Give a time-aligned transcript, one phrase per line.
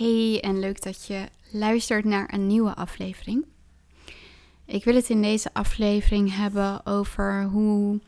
[0.00, 3.44] Hey en leuk dat je luistert naar een nieuwe aflevering.
[4.64, 8.00] Ik wil het in deze aflevering hebben over hoe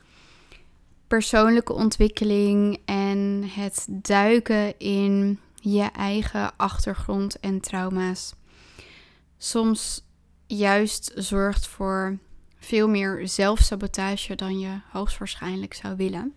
[1.07, 8.35] persoonlijke ontwikkeling en het duiken in je eigen achtergrond en trauma's
[9.38, 10.04] soms
[10.47, 12.19] juist zorgt voor
[12.59, 16.34] veel meer zelfsabotage dan je hoogstwaarschijnlijk zou willen.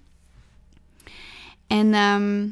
[1.67, 2.47] En ehm,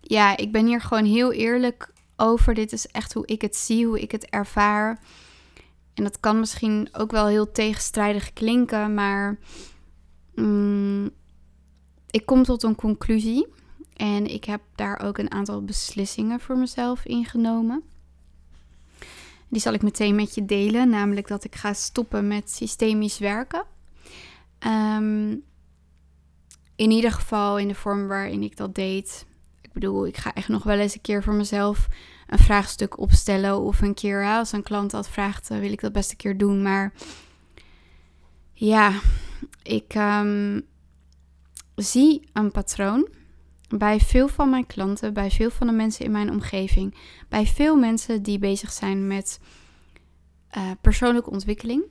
[0.00, 2.54] ja, ik ben hier gewoon heel eerlijk over.
[2.54, 5.00] Dit is echt hoe ik het zie, hoe ik het ervaar.
[5.94, 9.38] En dat kan misschien ook wel heel tegenstrijdig klinken, maar
[10.34, 11.10] mm,
[12.10, 13.46] ik kom tot een conclusie.
[13.96, 17.82] En ik heb daar ook een aantal beslissingen voor mezelf ingenomen.
[19.48, 23.64] Die zal ik meteen met je delen, namelijk dat ik ga stoppen met systemisch werken.
[24.58, 25.36] Ehm,
[26.76, 29.26] in ieder geval in de vorm waarin ik dat deed.
[29.76, 31.88] Bedoel, ik ga echt nog wel eens een keer voor mezelf
[32.26, 33.60] een vraagstuk opstellen.
[33.60, 36.62] Of een keer, als een klant dat vraagt, wil ik dat best een keer doen.
[36.62, 36.92] Maar
[38.52, 38.92] ja,
[39.62, 40.66] ik um,
[41.74, 43.08] zie een patroon
[43.68, 46.94] bij veel van mijn klanten, bij veel van de mensen in mijn omgeving,
[47.28, 49.40] bij veel mensen die bezig zijn met
[50.56, 51.82] uh, persoonlijke ontwikkeling.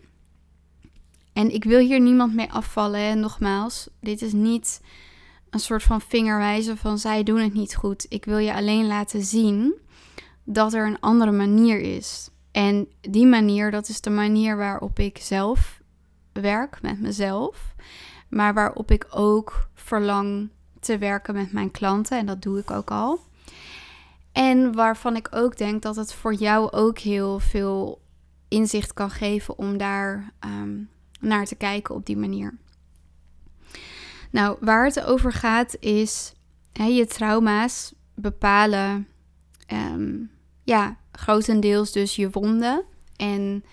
[1.33, 2.99] En ik wil hier niemand mee afvallen.
[2.99, 4.81] En nogmaals, dit is niet
[5.56, 8.06] een soort van vingerwijzen van zij doen het niet goed.
[8.09, 9.73] Ik wil je alleen laten zien
[10.44, 12.30] dat er een andere manier is.
[12.52, 15.81] En die manier, dat is de manier waarop ik zelf
[16.31, 17.76] werk met mezelf.
[18.30, 22.17] Maar waarop ik ook verlang te werken met mijn klanten.
[22.17, 23.20] En dat doe ik ook al.
[24.31, 28.02] En waarvan ik ook denk dat het voor jou ook heel veel
[28.48, 30.78] inzicht kan geven om daar ehm,
[31.20, 32.58] naar te kijken op die manier.
[34.36, 36.33] Nou, waar het over gaat is
[36.73, 39.08] je trauma's bepalen,
[39.73, 40.31] um,
[40.64, 42.83] ja, grotendeels dus je wonden.
[43.16, 43.64] En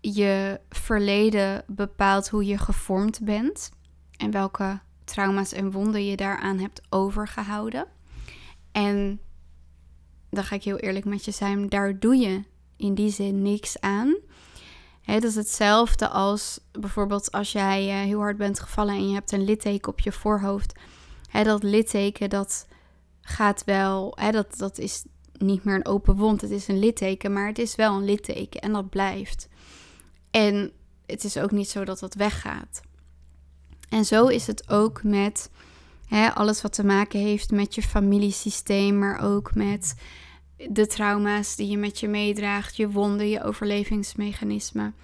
[0.00, 3.70] je verleden bepaalt hoe je gevormd bent
[4.16, 7.86] en welke trauma's en wonden je daaraan hebt overgehouden.
[8.72, 9.20] En
[10.30, 12.42] dan ga ik heel eerlijk met je zijn, daar doe je
[12.76, 14.16] in die zin niks aan.
[15.14, 19.32] Het is hetzelfde als bijvoorbeeld als jij uh, heel hard bent gevallen en je hebt
[19.32, 20.72] een litteken op je voorhoofd.
[21.28, 22.66] He, dat litteken dat
[23.20, 27.32] gaat wel, he, dat, dat is niet meer een open wond, het is een litteken,
[27.32, 29.48] maar het is wel een litteken en dat blijft.
[30.30, 30.72] En
[31.06, 32.80] het is ook niet zo dat dat weggaat.
[33.88, 35.50] En zo is het ook met
[36.34, 39.94] alles wat te maken heeft met je familiesysteem, maar ook met
[40.70, 44.94] de trauma's die je met je meedraagt, je wonden, je overlevingsmechanismen.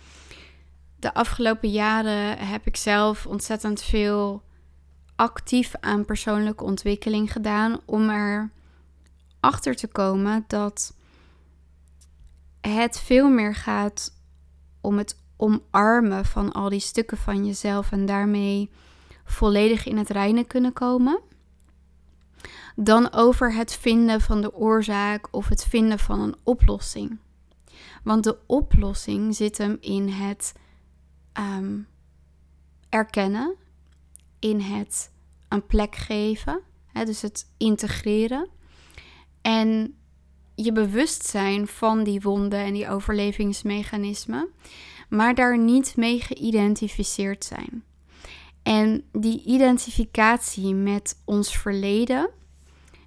[0.98, 4.42] De afgelopen jaren heb ik zelf ontzettend veel
[5.16, 8.50] actief aan persoonlijke ontwikkeling gedaan om er
[9.40, 10.94] achter te komen dat
[12.60, 14.12] het veel meer gaat
[14.80, 18.70] om het omarmen van al die stukken van jezelf en daarmee
[19.24, 21.20] volledig in het reine kunnen komen,
[22.74, 27.18] dan over het vinden van de oorzaak of het vinden van een oplossing.
[28.02, 30.52] Want de oplossing zit hem in het
[31.32, 31.78] ehm,
[32.88, 33.54] erkennen,
[34.38, 35.10] in het
[35.48, 38.48] een plek geven, hè, dus het integreren
[39.42, 39.98] en
[40.54, 44.48] je bewustzijn van die wonden en die overlevingsmechanismen
[45.08, 47.84] maar daar niet mee geïdentificeerd zijn.
[48.62, 52.30] En die identificatie met ons verleden,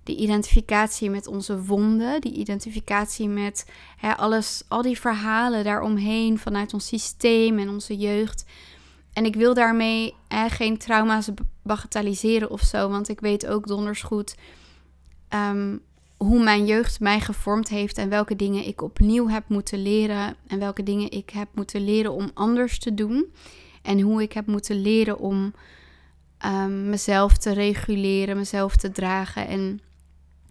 [0.08, 6.74] die identificatie met onze wonden, die identificatie met hè, alles, al die verhalen daaromheen vanuit
[6.74, 8.46] ons systeem en onze jeugd.
[9.14, 10.14] En ik wil daarmee
[10.48, 11.30] geen trauma's
[11.64, 14.36] bagatelliseren of zo, want ik weet ook donders goed
[15.30, 15.82] um,
[16.18, 20.60] hoe mijn jeugd mij gevormd heeft en welke dingen ik opnieuw heb moeten leren en
[20.60, 23.34] welke dingen ik heb moeten leren om anders te doen
[23.82, 25.54] en hoe ik heb moeten leren om
[26.46, 29.80] um, mezelf te reguleren, mezelf te dragen en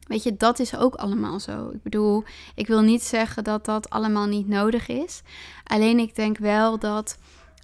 [0.07, 1.71] weet je, dat is ook allemaal zo.
[1.71, 5.23] Ik bedoel, ik wil niet zeggen dat dat allemaal niet nodig is.
[5.65, 7.19] Alleen ik denk wel dat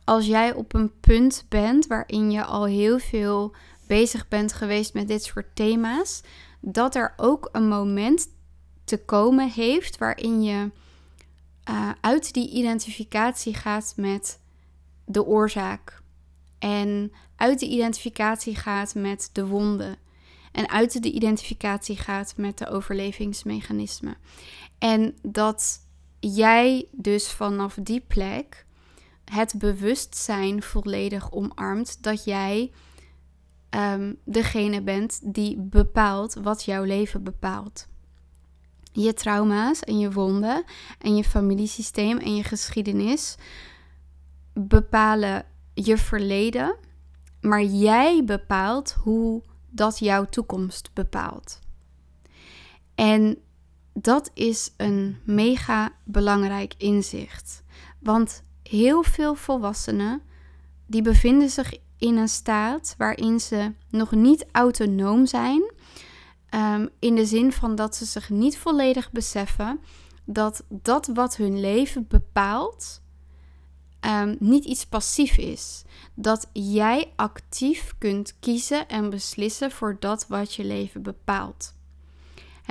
[0.04, 3.54] als jij op een punt bent waarin je al heel veel
[3.86, 6.22] bezig bent geweest met dit soort thema's,
[6.60, 8.28] dat er ook een moment
[8.84, 10.70] te komen heeft waarin je
[11.70, 14.40] uh, uit die identificatie gaat met
[15.04, 16.02] de oorzaak.
[16.58, 19.96] En uit de identificatie gaat met de wonden.
[20.52, 24.16] En uit de identificatie gaat met de overlevingsmechanismen.
[24.78, 25.80] En dat
[26.20, 28.66] jij dus vanaf die plek
[29.24, 32.72] het bewustzijn volledig omarmt dat jij
[33.70, 37.86] um, degene bent die bepaalt wat jouw leven bepaalt.
[38.92, 40.64] je trauma's en je wonden
[40.98, 43.36] en je familiesysteem en je geschiedenis
[44.52, 45.44] bepalen
[45.74, 46.76] je verleden,
[47.40, 51.58] maar jij bepaalt hoe dat jouw toekomst bepaalt.
[52.94, 53.38] En
[53.92, 57.62] dat is een mega belangrijk inzicht.
[57.98, 60.22] Want heel veel volwassenen
[60.86, 65.72] die bevinden zich in een staat waarin ze nog niet autonoom zijn.
[66.48, 69.80] Ehm, in de zin van dat ze zich niet volledig beseffen
[70.24, 73.02] dat dat wat hun leven bepaalt,
[74.00, 75.82] um, niet iets passief is.
[76.14, 81.74] Dat jij actief kunt kiezen en beslissen voor dat wat je leven bepaalt.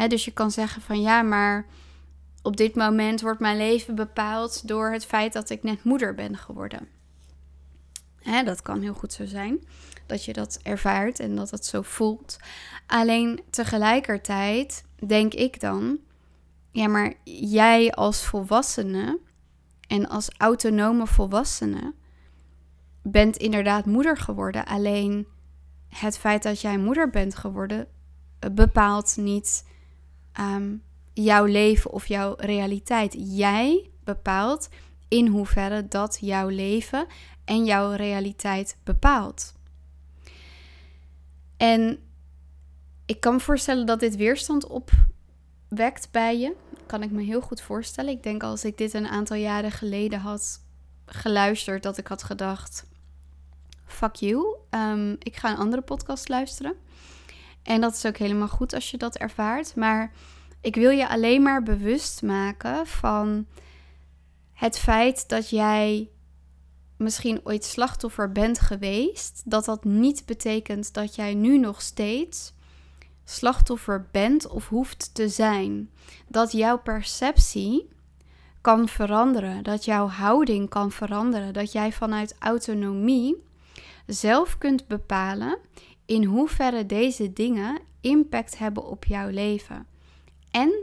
[0.08, 1.66] dus je kan zeggen van ja, maar
[2.42, 6.38] op dit moment wordt mijn leven bepaald door het feit dat ik net moeder ben
[6.38, 6.88] geworden.
[8.46, 9.60] dat kan heel goed zo zijn
[10.12, 12.38] dat je dat ervaart en dat het zo voelt.
[12.88, 15.98] Alleen tegelijkertijd denk ik dan,
[16.72, 19.20] ja, maar jij als volwassene
[19.88, 21.94] en als autonome volwassene
[23.02, 24.66] bent inderdaad moeder geworden.
[24.66, 25.28] Alleen
[25.90, 27.88] het feit dat jij moeder bent geworden
[28.40, 29.68] eh, bepaalt niet
[30.32, 30.76] ehm,
[31.14, 33.16] jouw leven of jouw realiteit.
[33.18, 34.70] Jij bepaalt
[35.08, 37.06] in hoeverre dat jouw leven
[37.46, 39.54] en jouw realiteit bepaalt.
[41.58, 42.00] En
[43.06, 46.56] ik kan me voorstellen dat dit weerstand opwekt bij je
[46.86, 48.12] kan ik me heel goed voorstellen.
[48.12, 50.62] Ik denk als ik dit een aantal jaren geleden had
[51.06, 52.86] geluisterd, dat ik had gedacht:
[53.92, 56.76] fuck you, um, ik ga een andere podcast luisteren.
[57.64, 59.76] En dat is ook helemaal goed als je dat ervaart.
[59.76, 60.12] Maar
[60.62, 63.46] ik wil je alleen maar bewust maken van
[64.54, 66.10] het feit dat jij
[66.98, 69.42] misschien ooit slachtoffer bent geweest.
[69.46, 72.54] Dat dat niet betekent dat jij nu nog steeds
[73.24, 75.90] slachtoffer bent of hoeft te zijn.
[76.28, 77.90] Dat jouw perceptie
[78.62, 83.44] kan veranderen, dat jouw houding kan veranderen, dat jij vanuit autonomie
[84.06, 85.58] zelf kunt bepalen
[86.06, 89.88] in hoeverre deze dingen impact hebben op jouw leven.
[90.52, 90.74] En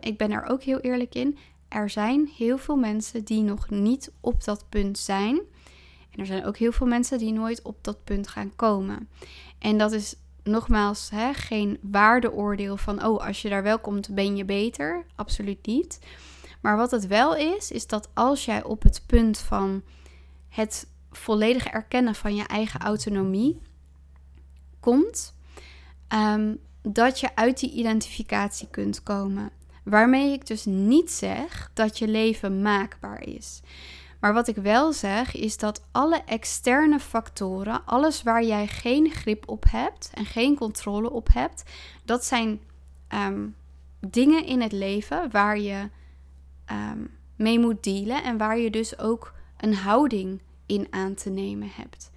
[0.00, 1.38] ik ben er ook heel eerlijk in,
[1.68, 5.40] er zijn heel veel mensen die nog niet op dat punt zijn.
[6.10, 9.08] En er zijn ook heel veel mensen die nooit op dat punt gaan komen.
[9.58, 14.36] En dat is nogmaals, hè, geen waardeoordeel van, oh, als je daar wel komt, ben
[14.36, 15.04] je beter.
[15.14, 15.98] Absoluut niet.
[16.60, 19.82] Maar wat het wel is, is dat als jij op het punt van
[20.48, 23.60] het volledig erkennen van je eigen autonomie
[24.80, 25.34] komt,
[26.08, 29.50] ehm, dat je uit die identificatie kunt komen.
[29.84, 33.60] Waarmee ik dus niet zeg dat je leven maakbaar is.
[34.20, 39.48] Maar wat ik wel zeg is dat alle externe factoren, alles waar jij geen grip
[39.48, 41.62] op hebt en geen controle op hebt,
[42.04, 42.60] dat zijn
[43.08, 43.46] ehm,
[44.00, 45.88] dingen in het leven waar je
[46.64, 47.04] ehm,
[47.36, 52.10] mee moet dealen en waar je dus ook een houding in aan te nemen hebt.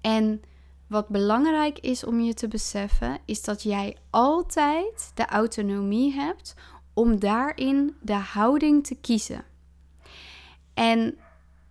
[0.00, 0.42] En
[0.86, 6.54] wat belangrijk is om je te beseffen, is dat jij altijd de autonomie hebt
[6.92, 9.44] om daarin de houding te kiezen.
[10.74, 11.18] En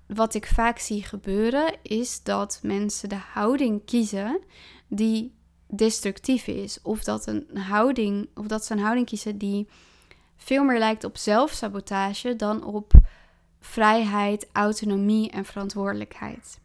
[0.07, 4.39] wat ik vaak zie gebeuren, is dat mensen de houding kiezen
[4.87, 5.33] die
[5.67, 6.81] destructief is.
[6.81, 9.67] Of dat, een houding, of dat ze een houding kiezen die
[10.35, 12.93] veel meer lijkt op zelfsabotage dan op
[13.65, 16.59] vrijheid, autonomie en verantwoordelijkheid.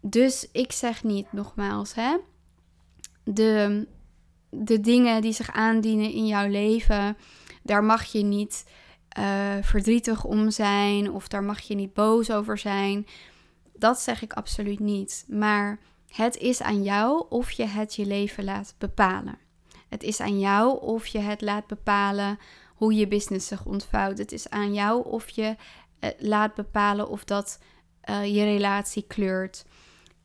[0.00, 2.16] Dus ik zeg niet nogmaals, hè,
[3.24, 3.86] de,
[4.50, 7.16] de dingen die zich aandienen in jouw leven,
[7.62, 8.64] daar mag je niet
[9.18, 13.06] uh, verdrietig om zijn of daar mag je niet boos over zijn.
[13.74, 15.24] Dat zeg ik absoluut niet.
[15.28, 19.38] Maar het is aan jou of je het je leven laat bepalen.
[19.88, 22.38] Het is aan jou of je het laat bepalen
[22.80, 24.18] hoe je business zich ontvouwt.
[24.18, 25.56] Het is aan jou of je
[26.00, 27.58] uh, laat bepalen of dat
[28.10, 29.64] uh, je relatie kleurt.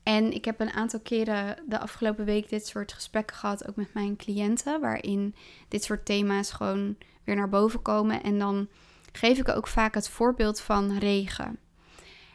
[0.04, 3.94] En ik heb een aantal keren de afgelopen week dit soort gesprekken gehad, ook met
[3.94, 5.36] mijn cliënten, waarin
[5.68, 8.24] dit soort thema's gewoon weer naar boven komen.
[8.24, 8.68] En dan
[9.12, 11.60] geef ik ook vaak het voorbeeld van regen.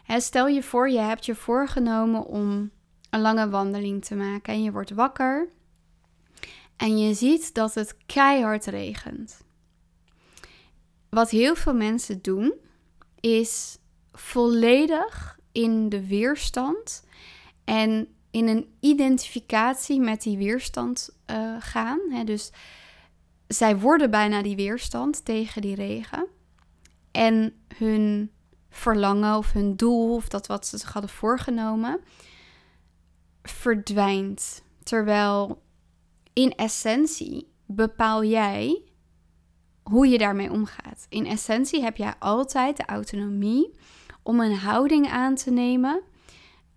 [0.06, 2.70] stel je voor, je hebt je voorgenomen om
[3.10, 5.48] een lange wandeling te maken en je wordt wakker
[6.76, 9.48] en je ziet dat het keihard regent.
[11.10, 12.54] Wat heel veel mensen doen,
[13.20, 13.78] is
[14.12, 17.04] volledig in de weerstand
[17.64, 22.24] en in een identificatie met die weerstand uh, gaan.
[22.24, 22.52] dus
[23.46, 26.26] zij worden bijna die weerstand tegen die regen.
[27.10, 28.30] En hun
[28.70, 32.00] verlangen of hun doel of dat wat ze zich hadden voorgenomen
[33.42, 34.62] verdwijnt.
[34.82, 35.62] Terwijl
[36.32, 38.82] in essentie bepaal jij
[39.82, 41.06] hoe je daarmee omgaat.
[41.08, 43.74] In essentie heb jij altijd de autonomie
[44.22, 46.00] om een houding aan te nemen.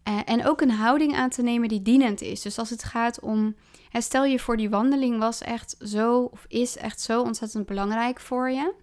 [0.08, 2.42] Uh, en ook een houding aan te nemen die dienend is.
[2.42, 3.56] Dus als het gaat om.
[3.92, 8.50] Stel je voor, die wandeling was echt zo, of is echt zo ontzettend belangrijk voor
[8.50, 8.74] je.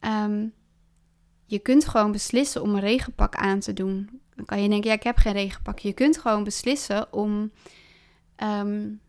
[0.00, 0.52] Um,
[1.46, 4.20] je kunt gewoon beslissen om een regenpak aan te doen.
[4.34, 5.78] Dan kan je denken, ja, ik heb geen regenpak.
[5.78, 7.52] Je kunt gewoon beslissen om
[8.36, 9.00] um,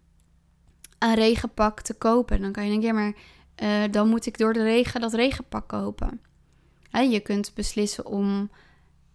[0.99, 2.41] een regenpak te kopen.
[2.41, 3.13] Dan kan je denken, ja, maar
[3.63, 6.21] uh, dan moet ik door de regen dat regenpak kopen.
[6.91, 8.49] je kunt beslissen om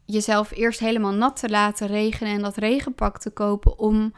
[0.04, 4.12] jezelf eerst helemaal nat te laten regenen en dat regenpak te kopen om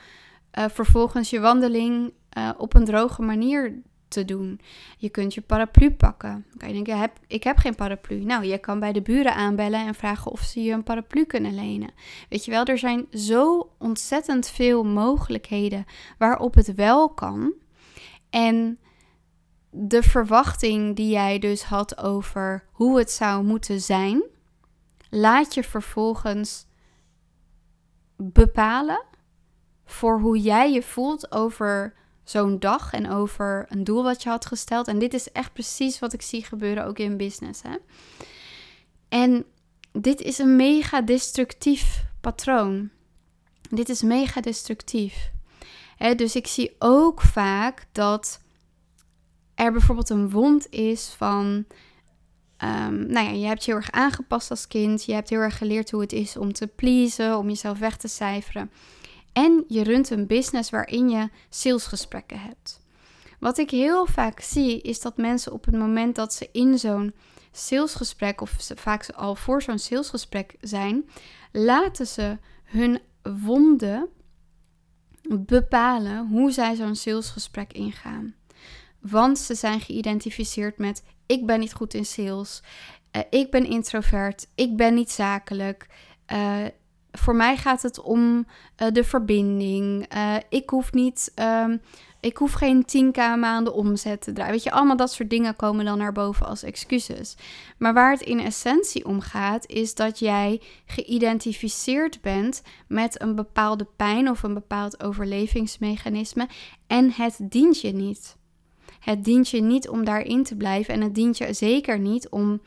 [0.58, 4.60] uh, vervolgens je wandeling uh, op een droge manier te doen.
[4.98, 6.30] Je kunt je paraplu pakken.
[6.48, 8.24] Dan kan je denken, heb, ik heb geen paraplu.
[8.24, 11.54] Nou, je kan bij de buren aanbellen en vragen of ze je een paraplu kunnen
[11.54, 11.90] lenen.
[12.28, 15.84] Weet je wel, er zijn zo ontzettend veel mogelijkheden
[16.18, 17.52] waarop het wel kan.
[18.30, 18.78] En
[19.78, 24.22] de verwachting die jij dus had over hoe het zou moeten zijn,
[25.10, 26.66] laat je vervolgens
[28.16, 29.04] bepalen
[29.84, 34.46] voor hoe jij je voelt over zo'n dag en over een doel wat je had
[34.46, 34.88] gesteld.
[34.88, 37.62] En dit is echt precies wat ik zie gebeuren ook in business.
[37.62, 37.76] Hè?
[39.08, 39.44] En
[39.92, 42.90] dit is een mega destructief patroon.
[43.70, 45.30] Dit is mega destructief.
[46.16, 48.40] Dus ik zie ook vaak dat
[49.56, 51.64] er bijvoorbeeld een wond is van.
[52.64, 55.04] Um, nou ja, je hebt je heel erg aangepast als kind.
[55.04, 58.08] Je hebt heel erg geleerd hoe het is om te pleasen, om jezelf weg te
[58.08, 58.70] cijferen.
[59.32, 62.80] En je runt een business waarin je salesgesprekken hebt.
[63.40, 67.14] Wat ik heel vaak zie is dat mensen op het moment dat ze in zo'n
[67.52, 71.08] salesgesprek of ze vaak al voor zo'n salesgesprek zijn,
[71.52, 74.08] laten ze hun wonden
[75.28, 78.34] bepalen hoe zij zo'n salesgesprek ingaan.
[79.10, 82.62] Want ze zijn geïdentificeerd met ik ben niet goed in sales,
[83.16, 85.86] uh, ik ben introvert, ik ben niet zakelijk,
[86.32, 86.64] uh,
[87.12, 88.46] voor mij gaat het om
[88.82, 90.06] uh, de verbinding.
[90.48, 91.32] Ik hoef niet,
[91.64, 91.80] um,
[92.20, 94.52] ik hoef geen 10k maanden omzet te draaien.
[94.52, 97.36] Weet je, allemaal dat soort dingen komen dan naar boven als excuses.
[97.78, 103.86] Maar waar het in essentie om gaat, is dat jij geïdentificeerd bent met een bepaalde
[103.96, 106.48] pijn of een bepaald overlevingsmechanisme
[106.86, 108.36] en het dient je niet.
[109.00, 112.60] Het dient je niet om daarin te blijven en het dient je zeker niet om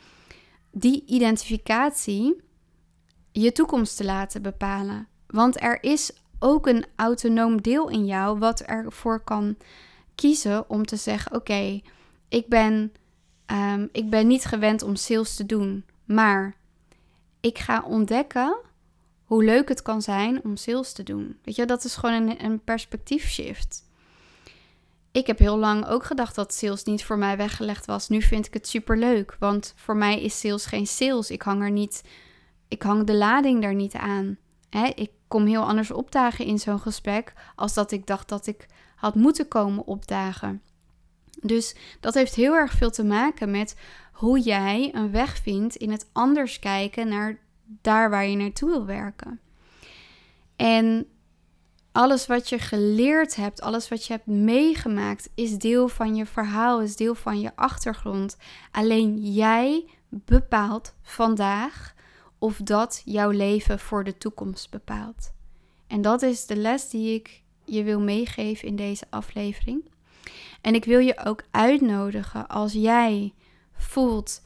[0.71, 2.41] die identificatie
[3.31, 5.07] je toekomst te laten bepalen.
[5.27, 9.57] Want er is ook een autonoom deel in jou wat ervoor kan
[10.15, 11.81] kiezen om te zeggen: Oké,
[12.29, 12.93] ik, ben,
[13.51, 16.55] um, ik ben niet gewend om sales te doen, maar
[17.39, 18.57] ik ga ontdekken
[19.24, 21.38] hoe leuk het kan zijn om sales te doen.
[21.43, 23.88] Weet je, dat is gewoon een, een perspectiefshift.
[25.11, 28.09] Ik heb heel lang ook gedacht dat sales niet voor mij weggelegd was.
[28.09, 31.31] Nu vind ik het super leuk, want voor mij is sales geen sales.
[31.31, 32.01] Ik hang er niet
[32.69, 34.37] ik hang de lading daar niet aan.
[34.95, 39.15] Ik kom heel anders opdagen in zo'n gesprek als dat ik dacht dat ik had
[39.15, 40.61] moeten komen opdagen.
[41.41, 43.75] Dus dat heeft heel erg veel te maken met
[44.11, 47.39] hoe jij een weg vindt in het anders kijken naar
[47.81, 49.39] daar waar je naartoe wil werken.
[50.55, 51.07] En
[51.99, 56.81] alles wat je geleerd hebt, alles wat je hebt meegemaakt, is deel van je verhaal,
[56.81, 58.37] is deel van je achtergrond.
[58.71, 61.93] Alleen jij bepaalt vandaag
[62.37, 65.33] of dat jouw leven voor de toekomst bepaalt.
[65.87, 69.89] En dat is de les die ik je wil meegeven in deze aflevering.
[70.61, 73.33] En ik wil je ook uitnodigen als jij
[73.73, 74.41] voelt: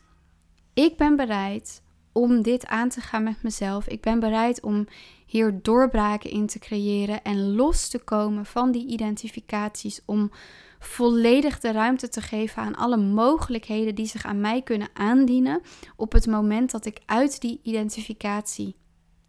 [0.74, 1.82] ik ben bereid
[2.14, 3.88] om dit aan te gaan met mezelf.
[3.88, 4.88] Ik ben bereid om
[5.26, 10.32] hier doorbraken in te creëren en los te komen van die identificaties om
[10.80, 15.62] volledig de ruimte te geven aan alle mogelijkheden die zich aan mij kunnen aandienen
[15.96, 18.76] op het moment dat ik uit die identificatie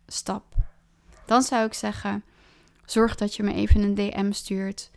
[0.07, 0.55] stap.
[1.27, 2.25] Dan zou ik zeggen:
[2.85, 4.91] zorg dat je me even een DM stuurt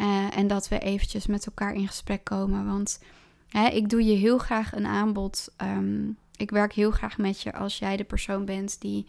[0.00, 2.66] uh, en dat we eventjes met elkaar in gesprek komen.
[2.66, 3.00] Want
[3.48, 5.54] hè, ik doe je heel graag een aanbod.
[5.62, 9.06] Um, ik werk heel graag met je als jij de persoon bent die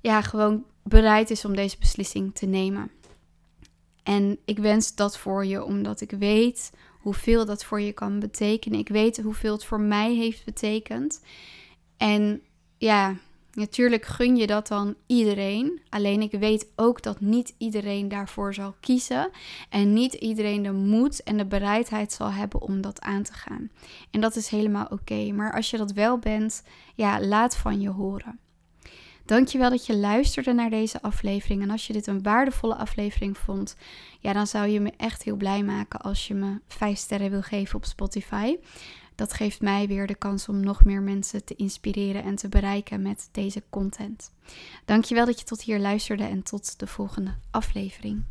[0.00, 2.90] ja, gewoon bereid is om deze beslissing te nemen.
[4.02, 8.78] En ik wens dat voor je, omdat ik weet hoeveel dat voor je kan betekenen.
[8.78, 11.22] Ik weet hoeveel het voor mij heeft betekend.
[11.96, 12.42] En
[12.78, 13.16] ja,
[13.56, 15.80] natuurlijk gun je dat dan iedereen.
[15.88, 19.30] Alleen ik weet ook dat niet iedereen daarvoor zal kiezen.
[19.68, 23.70] En niet iedereen de moed en de bereidheid zal hebben om dat aan te gaan.
[24.10, 25.32] En dat is helemaal oké.
[25.32, 26.62] Maar als je dat wel bent,
[26.94, 28.38] ja, laat van je horen.
[29.24, 31.62] Dankjewel dat je luisterde naar deze aflevering.
[31.62, 33.76] En als je dit een waardevolle aflevering vond,
[34.20, 37.42] ja, dan zou je me echt heel blij maken als je me 5 sterren wil
[37.42, 38.56] geven op Spotify.
[39.16, 43.02] Dat geeft mij weer de kans om nog meer mensen te inspireren en te bereiken
[43.02, 44.32] met deze content.
[44.84, 48.24] Dankjewel dat je tot hier luisterde en tot de volgende aflevering.